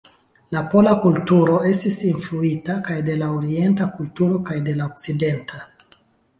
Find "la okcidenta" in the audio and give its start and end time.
4.83-5.65